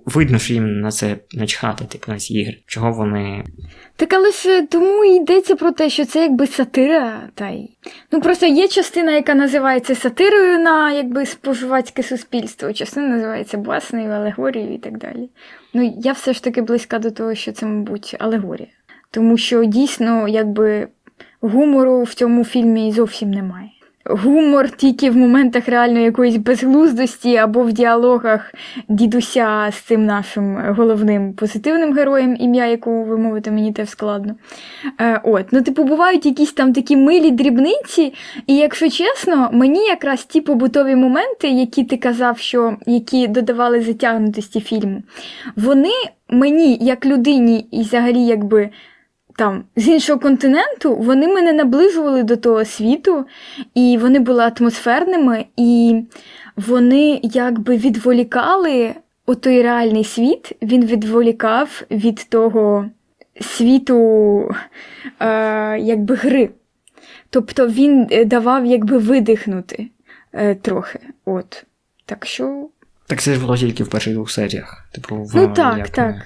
[0.05, 2.57] видно, що їм на це начхати, типу, на ці ігри.
[2.67, 3.43] Чого вони.
[3.95, 7.29] Так але ж тому і йдеться про те, що це якби сатира.
[7.35, 7.69] Та й...
[8.11, 14.73] Ну просто є частина, яка називається сатирою на якби споживацьке суспільство, частина називається баснею, алегорією
[14.73, 15.29] і так далі.
[15.73, 18.69] Ну я все ж таки близька до того, що це, мабуть, алегорія.
[19.11, 20.87] Тому що дійсно, якби
[21.41, 23.69] гумору в цьому фільмі зовсім немає.
[24.09, 28.53] Гумор тільки в моментах реально якоїсь безглуздості або в діалогах
[28.89, 34.35] дідуся з цим нашим головним позитивним героєм, ім'я якого ви мовите, мені теж складно.
[35.01, 38.13] Е, от, ну, типу, бувають якісь там такі милі дрібниці,
[38.47, 44.59] і якщо чесно, мені якраз ті побутові моменти, які ти казав, що які додавали затягнутості
[44.59, 45.03] фільму,
[45.55, 45.91] вони
[46.29, 48.69] мені, як людині, і взагалі, якби.
[49.37, 53.25] Там з іншого континенту вони мене наближували до того світу,
[53.73, 56.01] і вони були атмосферними, і
[56.55, 58.93] вони якби відволікали
[59.25, 62.85] отой реальний світ, він відволікав від того
[63.41, 63.97] світу
[65.19, 66.49] е, якби гри.
[67.29, 69.87] Тобто він е, давав якби видихнути
[70.33, 70.99] е, трохи.
[71.25, 71.65] От.
[72.05, 72.69] Так що.
[73.07, 74.87] Так це ж було тільки в перших двох серіях.
[74.91, 76.15] Типу, Ну так, ніяк так.
[76.15, 76.23] не-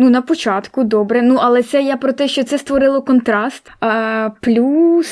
[0.00, 1.22] Ну, на початку, добре.
[1.22, 3.70] Ну, але це я про те, що це створило контраст.
[3.80, 5.08] А, плюс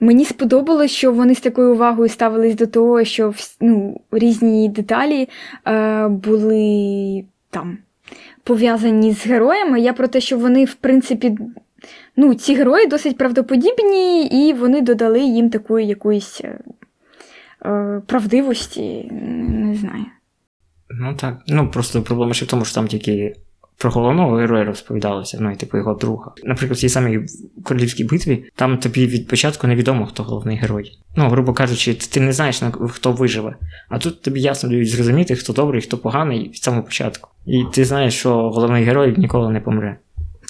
[0.00, 5.28] мені сподобалось, що вони з такою увагою ставились до того, що ну, різні деталі
[5.66, 7.78] е, були там
[8.44, 9.80] пов'язані з героями.
[9.80, 11.38] Я про те, що вони, в принципі,
[12.16, 16.58] ну, ці герої досить правдоподібні, і вони додали їм такої якоїсь е,
[17.66, 19.10] е, правдивості.
[19.48, 20.04] Не знаю.
[20.90, 21.38] Ну так.
[21.46, 23.34] Ну просто проблема ще в тому, що там тільки
[23.78, 26.32] про головного героя розповідалося, ну і типу його друга.
[26.44, 27.20] Наприклад, в цій самій
[27.62, 30.98] королівській битві, там тобі від початку невідомо, хто головний герой.
[31.16, 33.56] Ну, грубо кажучи, ти не знаєш, хто виживе.
[33.88, 37.30] А тут тобі ясно дають зрозуміти, хто добрий, хто поганий від самого початку.
[37.46, 39.98] І ти знаєш, що головний герой ніколи не помре.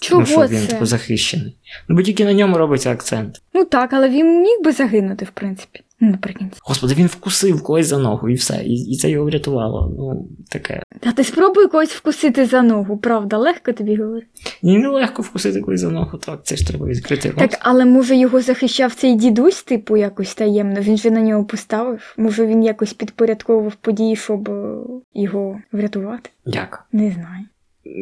[0.01, 0.67] Чого ну, що він це?
[0.67, 1.57] типу захищений.
[1.89, 3.43] Ну, бо тільки на ньому робиться акцент.
[3.55, 5.81] Ну так, але він міг би загинути, в принципі.
[6.01, 6.59] Наприкінці.
[6.63, 8.63] Господи, він вкусив когось за ногу і все.
[8.65, 9.95] І, і це його врятувало.
[9.99, 10.83] Ну, таке.
[11.01, 14.27] Та ти спробуй когось вкусити за ногу, правда, легко тобі говорити.
[14.63, 17.39] І нелегко вкусити когось за ногу, так, це ж треба відкрити рот.
[17.39, 20.81] Так, але може його захищав цей дідусь, типу, якось таємно.
[20.81, 22.15] Він же на нього поставив.
[22.17, 24.77] Може він якось підпорядковував події, щоб е,
[25.15, 26.31] його врятувати.
[26.45, 26.85] Як?
[26.93, 27.45] Не знаю.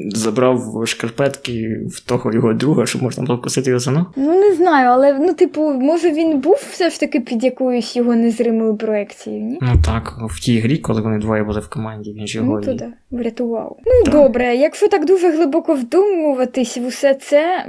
[0.09, 3.91] Забрав шкарпетки в того його друга, щоб можна було вкусити його за.
[4.17, 8.15] Ну не знаю, але ну, типу, може він був все ж таки під якоюсь його
[8.15, 9.59] незримою проекцією, ні?
[9.63, 12.57] Ну так, в тій грі, коли вони двоє були в команді, він ж його.
[12.57, 13.77] Ну, то і- да, врятував.
[13.87, 14.13] Ну, Так.
[14.15, 17.67] добре, якщо так дуже глибоко вдумуватись в усе це,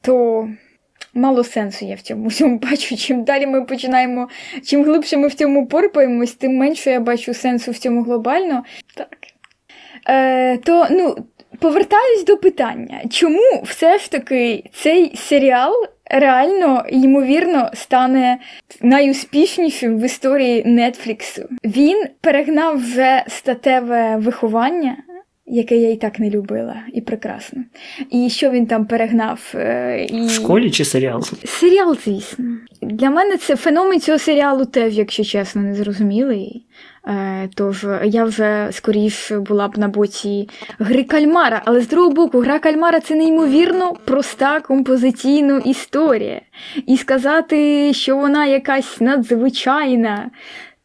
[0.00, 0.48] то
[1.14, 2.96] мало сенсу я в цьому всьому бачу.
[2.96, 4.28] Чим далі ми починаємо,
[4.64, 8.62] чим глибше ми в цьому порпаємось, тим менше я бачу сенсу в цьому глобально.
[8.96, 9.08] Так.
[10.08, 11.16] Е, то, ну,
[11.58, 15.72] повертаюсь до питання, чому все ж таки цей серіал
[16.10, 18.38] реально, ймовірно, стане
[18.80, 21.42] найуспішнішим в історії Нетфліксу.
[21.64, 24.96] Він перегнав вже статеве виховання.
[25.46, 27.62] Яке я і так не любила, і прекрасно.
[28.10, 29.52] І що він там перегнав?
[29.54, 30.26] е, І...
[30.26, 31.22] В школі чи серіал?
[31.44, 32.44] Серіал, звісно.
[32.82, 36.63] Для мене це феномен цього серіалу теж, якщо чесно, не зрозумілий.
[36.63, 36.63] Е,
[37.54, 42.58] тож я вже скоріш була б на боці гри кальмара, але з другого боку, гра
[42.58, 46.40] кальмара це неймовірно проста композиційна історія.
[46.86, 50.30] І сказати, що вона якась надзвичайна,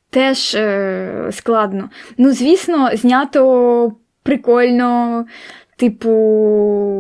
[0.10, 1.90] теж е, складно.
[2.18, 5.26] Ну, звісно, знято прикольно.
[5.80, 6.10] типу,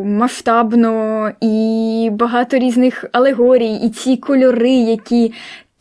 [0.05, 5.33] масштабно, і багато різних алегорій, і ці кольори, які.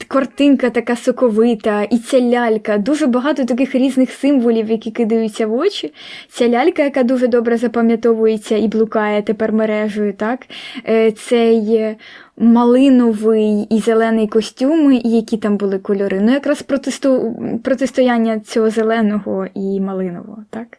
[0.09, 5.93] Картинка така соковита, і ця лялька, дуже багато таких різних символів, які кидаються в очі.
[6.29, 10.41] Ця лялька, яка дуже добре запам'ятовується і блукає тепер мережею, так?
[10.89, 11.97] Е, Цей
[12.37, 16.21] малиновий і зелений костюми, і які там були кольори.
[16.21, 17.37] Ну, якраз протисту...
[17.65, 20.79] протистояння цього зеленого і малинового, так?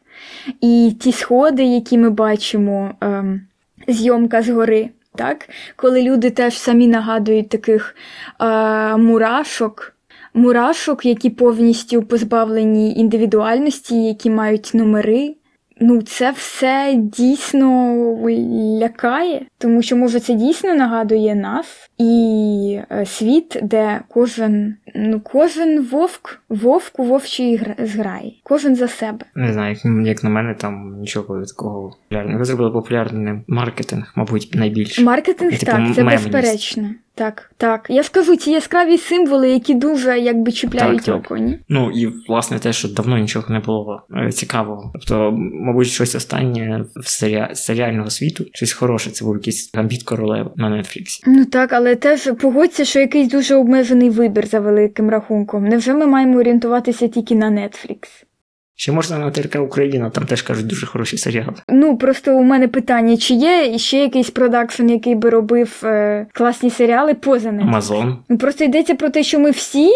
[0.62, 3.42] І ті сходи, які ми бачимо, ем,
[3.88, 4.90] зйомка згори.
[5.20, 5.50] Так?
[5.76, 7.96] Коли люди теж самі нагадують таких
[8.42, 9.94] е, мурашок,
[10.34, 15.36] мурашок, які повністю позбавлені індивідуальності, які мають номери.
[15.80, 17.96] Ну, це все дійсно
[18.82, 25.82] лякає, тому що, може, це дійсно нагадує нас і е, світ, де кожен, ну, кожен
[25.92, 29.26] вовк, вовк у вовчій гра- зграї, кожен за себе.
[29.36, 32.46] Не знаю, як, як на мене, там нічого такого популярного.
[32.46, 35.04] Це було популярним маркетинг, мабуть, найбільше.
[35.04, 36.30] Маркетинг, І, типу, так, це мемність.
[36.32, 36.90] безперечно.
[37.20, 37.86] Так, так.
[37.90, 41.60] Я скажу, ці яскраві символи, які дуже якби чіпляють Так, око, ні?
[41.70, 44.92] Ну і власне те, що давно нічого не було е, цікавого.
[44.94, 47.50] Тобто, мабуть, щось останнє в серіа...
[47.56, 49.10] серіального світу, щось хороше.
[49.10, 51.24] Це був якийсь гамбіт королеви на Netflix.
[51.28, 55.64] Ну так, але теж погодься, що якийсь дуже обмежений вибір за великим рахунком.
[55.64, 58.29] Невже ми маємо орієнтуватися тільки на Netflix?
[58.82, 61.54] Ще можна на ТРК Україна, там теж кажуть дуже хороші серіали.
[61.70, 66.70] Ну, просто у мене питання, чи є ще якийсь продакшн, який би робив е, класні
[66.70, 67.68] серіали поза ним?
[67.68, 68.18] Амазон.
[68.30, 69.90] Ну, Просто йдеться про те, що ми всі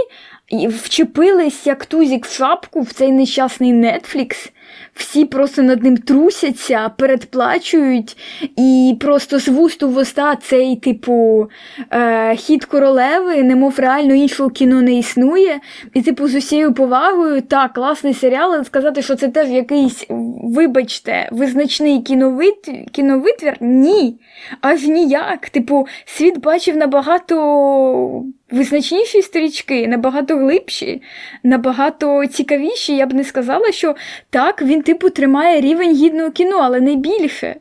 [0.83, 4.49] вчепились як тузік в шапку в цей нещасний Netflix.
[4.93, 8.17] Всі просто над ним трусяться, передплачують,
[8.57, 11.49] і просто з вуст у вуста цей, типу,
[11.91, 15.59] е, хід королеви, немов реально іншого кіно не існує.
[15.93, 20.05] І, типу, з усією повагою, так, класний серіал, але сказати, що це теж якийсь,
[20.43, 22.69] вибачте, визначний кіновит...
[22.91, 23.57] кіновитвір?
[23.59, 24.15] Ні.
[24.61, 25.49] Аж ніяк.
[25.49, 31.01] Типу, світ бачив набагато визначніші стрічки, набагато глибші,
[31.43, 32.95] набагато цікавіші.
[32.95, 33.95] Я б не сказала, що
[34.29, 37.55] так, він, типу, тримає рівень гідного кіно, але не більше.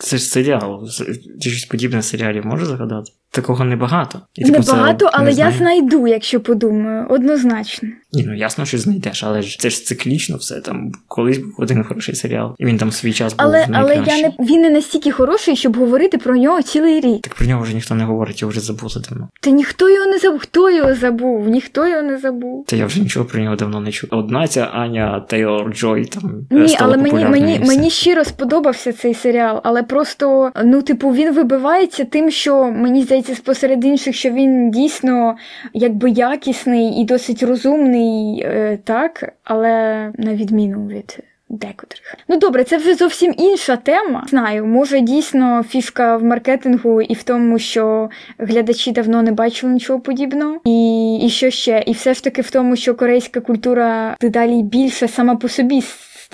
[0.00, 0.88] Це ж серіал.
[1.40, 3.12] Це щось подібне серіалі можу згадати?
[3.34, 4.20] Такого небагато.
[4.34, 5.58] І, типу, Небагато, але не я знаю.
[5.58, 7.88] знайду, якщо подумаю, однозначно.
[8.12, 10.60] Ні, ну ясно, що знайдеш, але ж це ж циклічно все.
[10.60, 14.18] Там колись був один хороший серіал, і він там свій час був Але, але я
[14.18, 17.20] не він не настільки хороший, щоб говорити про нього цілий рік.
[17.22, 19.28] Так про нього вже ніхто не говорить, його вже забули давно.
[19.40, 20.40] Та ніхто його не забув.
[20.40, 21.48] Хто його забув?
[21.48, 22.64] Ніхто його не забув.
[22.66, 24.10] Та я вже нічого про нього давно не чув.
[24.12, 29.60] Одна ця Аня Тейлор Джой там Ні, але мені, мені, мені щиро сподобався цей серіал,
[29.64, 35.36] але просто ну, типу, він вибивається тим, що мені здається, спосеред інших, що він дійсно
[35.74, 39.72] якби якісний і досить розумний, е, так, але
[40.18, 41.18] на відміну від.
[41.48, 42.14] Декотрих.
[42.28, 44.26] Ну добре, це вже зовсім інша тема.
[44.28, 50.00] Знаю, може дійсно фішка в маркетингу і в тому, що глядачі давно не бачили нічого
[50.00, 50.60] подібного.
[50.64, 51.84] І, і що ще?
[51.86, 55.82] І все ж таки в тому, що корейська культура дедалі більше сама по собі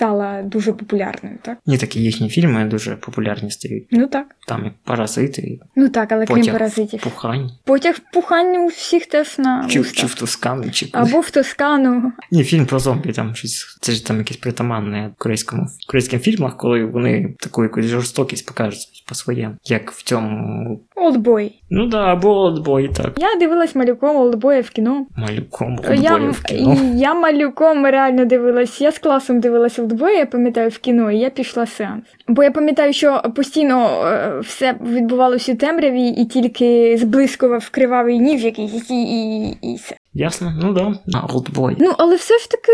[0.01, 1.57] стала дуже популярною, так?
[1.65, 3.87] Ні, такі їхні фільми дуже популярні стають.
[3.91, 4.35] Ну так.
[4.47, 6.53] Там як паразити, Ну так, але крім Потяг.
[6.53, 6.99] паразитів.
[7.01, 10.97] пухань, Потяг пухання у всіх теж на чи, чи в Тоскану, чи куди.
[10.97, 12.11] Або в Тоскану.
[12.31, 13.77] Ні, фільм про зомбі, там щось.
[13.81, 19.55] Це ж там якесь притаманне корейському корейським фільмах, коли вони таку якусь жорстокість покажуть по-своєму.
[19.63, 20.81] Як в цьому.
[20.95, 21.60] Олдбой.
[21.73, 23.13] Ну да, або Олдбой, так.
[23.17, 25.05] Я дивилась малюком Олдбоя в кіно.
[25.17, 26.77] Малюком Я, Олдбоя в кіно.
[26.95, 28.81] я малюком реально дивилась.
[28.81, 32.03] Я з класом дивилась Олдбоя, я пам'ятаю, в кіно, і я пішла сеанс.
[32.27, 38.43] Бо я пам'ятаю, що постійно е, все відбувалося у темряві, і тільки зблискував кривавий ніж
[38.43, 39.95] якийсь і, і, і все.
[40.13, 40.53] Ясно?
[40.61, 40.93] Ну да.
[41.05, 41.75] На Олдбой.
[41.79, 42.71] Ну, але все ж таки,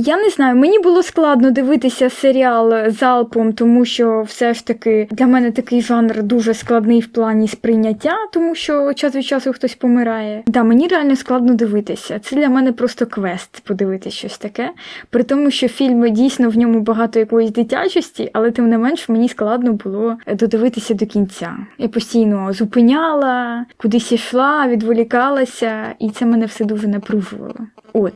[0.00, 5.26] я не знаю, мені було складно дивитися серіал залпом, тому що все ж таки для
[5.26, 10.42] мене такий жанр дуже складний в плані сприйняття, тому що час від часу хтось помирає.
[10.46, 12.18] Да, мені реально складно дивитися.
[12.18, 14.70] Це для мене просто квест подивитися щось таке.
[15.10, 19.28] При тому, що фільм дійсно в ньому багато якоїсь дитячості, але тим не менш мені
[19.28, 21.56] складно було додивитися до кінця.
[21.78, 27.54] Я постійно зупиняла, кудись йшла, відволікалася, і це мене все дуже напружувало.
[27.92, 28.12] От,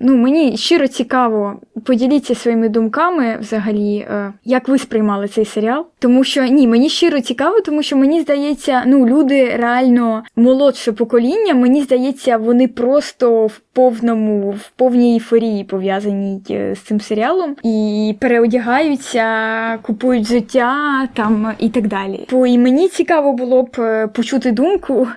[0.00, 5.86] ну мені щиро цікаво, поділіться своїми думками взагалі, е, як ви сприймали цей серіал.
[5.98, 11.54] Тому що ні, мені щиро цікаво, тому що мені здається, ну люди реально молодше покоління,
[11.54, 18.14] мені здається, вони просто в повному, в повній ейфорії пов'язані е, з цим серіалом і
[18.20, 19.24] переодягаються,
[19.82, 20.74] купують життя
[21.14, 22.26] там і так далі.
[22.30, 25.08] Бо і мені цікаво було б е, почути думку.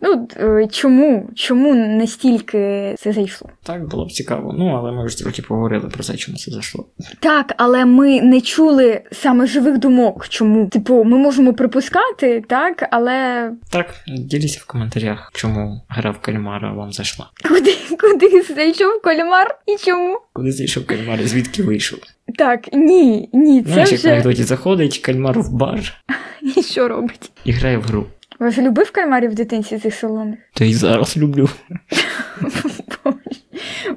[0.00, 1.30] Ну, е, чому?
[1.34, 3.48] Чому настільки це зайшло?
[3.62, 4.54] Так було б цікаво.
[4.58, 6.86] Ну, але ми вже трохи поговорили про це, чому це зайшло.
[7.20, 10.28] Так, але ми не чули саме живих думок.
[10.28, 10.66] Чому?
[10.66, 16.92] Типу, ми можемо припускати, так, але Так, діліться в коментарях, чому гра в кальмара вам
[16.92, 17.30] зайшла.
[17.48, 20.18] куди, куди зайшов кальмар і чому?
[20.32, 21.98] Коли зайшов кальмар, і звідки вийшов?
[22.38, 25.80] Так, ні, ні, це Знаєш, як в вже анекдоті заходить кальмар в бар
[26.56, 27.30] і що робить?
[27.44, 28.06] і грає в гру.
[28.38, 30.38] Ви ж любив кальмарів в дитинстві цих солоних?
[30.54, 31.48] То і зараз люблю.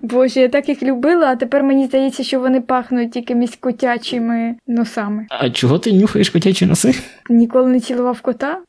[0.02, 0.40] Боже.
[0.40, 5.26] Я так їх любила, а тепер мені здається, що вони пахнуть якимись котячими носами.
[5.30, 6.96] А чого ти нюхаєш котячі носи?
[7.30, 8.60] Ніколи не цілував кота?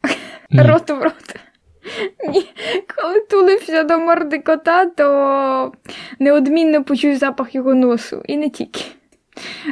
[0.50, 0.62] Ні.
[0.66, 1.36] Рот в рот.
[2.28, 2.44] Ні,
[2.96, 5.72] коли тулився до морди кота, то
[6.18, 8.22] неодмінно почув запах його носу.
[8.26, 8.84] І не тільки.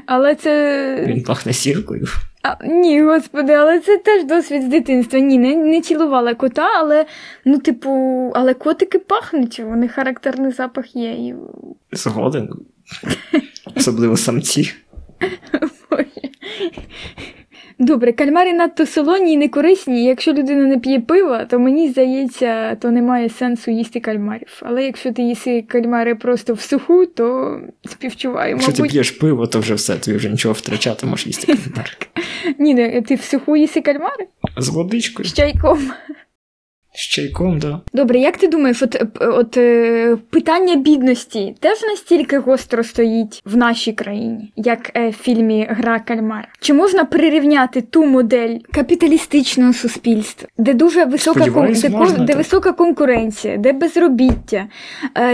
[0.06, 1.04] Але це.
[1.06, 2.06] Він пахне сіркою.
[2.42, 5.18] А, ні, господи, але це теж досвід з дитинства.
[5.18, 7.06] Ні, не, не цілувала кота, але
[7.44, 7.90] ну, типу,
[8.34, 11.10] але котики пахнуть, вони характерний запах є.
[11.10, 11.34] І...
[11.92, 12.48] Згоден.
[13.76, 14.72] Особливо самці.
[17.80, 20.04] Добре, кальмари надто солоні і не корисні.
[20.04, 24.62] Якщо людина не п'є пива, то мені здається, то немає сенсу їсти кальмарів.
[24.62, 27.58] Але якщо ти їси кальмари просто в суху, то
[27.88, 31.96] співчуваю, Якщо ти п'єш пиво, то вже все, тобі вже нічого втрачати, можеш їсти кальмар.
[32.58, 34.26] Ні, не, ти в суху їси кальмари?
[34.56, 35.90] З водичкою, З чайком.
[36.98, 37.80] З чайком, да.
[37.92, 43.56] Добре, як ти думаєш, от, е, от е, питання бідності теж настільки гостро стоїть в
[43.56, 46.48] нашій країні, як е, в фільмі Гра кальмара?
[46.60, 52.72] Чи можна прирівняти ту модель капіталістичного суспільства, де дуже висока кон- де, можна, де висока
[52.72, 54.68] конкуренція, де безробіття,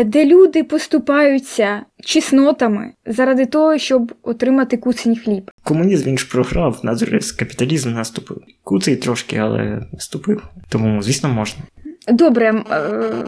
[0.05, 5.51] де люди поступаються чеснотами заради того, щоб отримати куцень хліб?
[5.63, 6.97] Комунізм він ж програв, на
[7.39, 8.39] капіталізм наступив.
[8.63, 10.43] Куций трошки, але наступив.
[10.69, 11.63] Тому, звісно, можна.
[12.09, 12.83] Добре, е,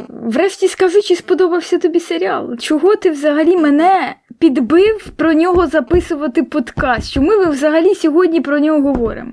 [0.08, 2.56] врешті скажи, чи сподобався тобі серіал?
[2.56, 7.12] Чого ти взагалі мене підбив про нього записувати подкаст?
[7.12, 9.32] Чому ми взагалі сьогодні про нього говоримо?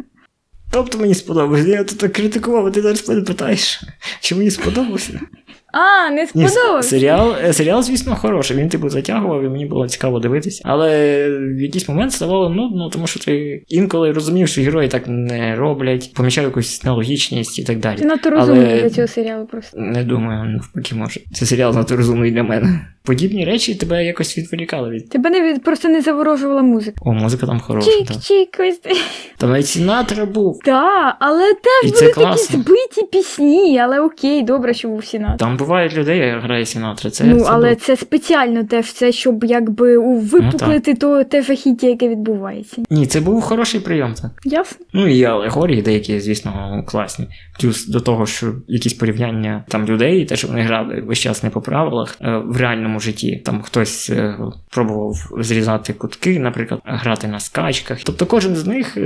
[0.72, 1.68] Тобто мені сподобалося.
[1.68, 3.82] Я тут критикував, а ти зараз мене питаєш,
[4.20, 5.20] чи мені сподобався?
[5.74, 6.89] А, не сподобався.
[6.89, 8.57] серіал, е, серіал, звісно, хороший.
[8.57, 10.61] Він типу затягував, і мені було цікаво дивитися.
[10.65, 10.89] Але
[11.39, 16.13] в якийсь момент ставало нудно, тому що ти інколи розумів, що герої так не роблять,
[16.13, 18.01] помічав якусь нелогічність і так Ти далі.
[18.01, 19.78] надто розумний Але- для цього серіалу просто.
[19.80, 21.19] Не думаю, навпаки, може.
[21.34, 22.80] Це серіал надто розумний для мене.
[23.05, 25.09] Подібні речі тебе якось відволікали від.
[25.09, 26.97] Тебе не від- просто не заворожувала музика.
[27.05, 27.91] О, музика там хороша.
[28.21, 28.80] Чик, ось.
[29.38, 30.59] Там навіть Сінатра був.
[30.65, 35.38] Так, але теж були такі збиті пісні, але окей, добре, що був Сінат.
[35.38, 37.09] Там бувають людей, як грає Сінатра.
[37.09, 37.76] Це, ну, це але добре.
[37.76, 42.82] це спеціально теж це, щоб якби випуклити то те жахіття, яке відбувається.
[42.89, 44.32] Ні, це був хороший прийом, так.
[44.43, 44.86] Ясно?
[44.93, 47.28] Ну і алегорії деякі, звісно, класні.
[47.59, 51.49] Плюс до того, що якісь порівняння там людей, те, що вони грали весь час не
[51.49, 53.41] по правилах е, в реальному житті.
[53.45, 54.38] Там хтось е,
[54.70, 57.99] пробував зрізати кутки, наприклад, грати на скачках.
[58.03, 59.01] Тобто кожен з них е,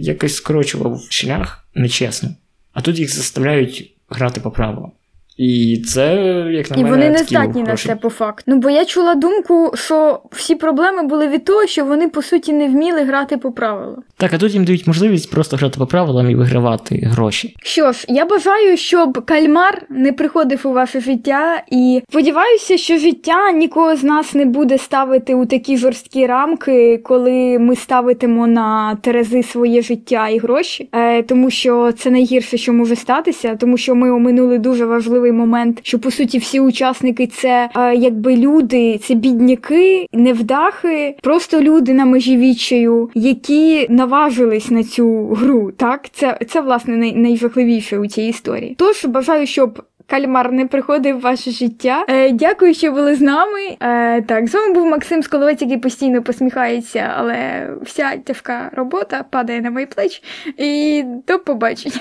[0.00, 2.28] якось скорочував шлях нечесно.
[2.72, 4.92] А тут їх заставляють грати по правилам.
[5.36, 6.14] І це,
[6.50, 8.44] як на І мене, вони не здатні на це по факту.
[8.46, 12.52] Ну бо я чула думку, що всі проблеми були від того, що вони по суті
[12.52, 14.02] не вміли грати по правилам.
[14.16, 17.54] Так, а тут їм дають можливість просто грати по правилам і вигравати гроші.
[17.62, 23.50] Що ж, я бажаю, щоб кальмар не приходив у ваше життя, і сподіваюся, що життя
[23.52, 29.42] нікого з нас не буде ставити у такі жорсткі рамки, коли ми ставитимо на терези
[29.42, 34.10] своє життя і гроші, е, тому що це найгірше, що може статися, тому що ми
[34.10, 40.06] оминули дуже важливий момент, що по суті всі учасники це е, якби люди, це бідняки,
[40.12, 45.72] невдахи, просто люди на межі відчаю, які наважились на цю гру.
[45.76, 48.74] Так, це, це власне най, найжахливіше у цій історії.
[48.78, 49.82] Тож бажаю, щоб.
[50.10, 52.04] Кальмар не приходив в ваше життя.
[52.08, 53.60] Е, дякую, що були з нами.
[53.80, 59.60] Е, так, з вами був Максим Сколовець, який постійно посміхається, але вся тяжка робота падає
[59.60, 60.22] на мої плечі.
[60.56, 62.00] І до побачення.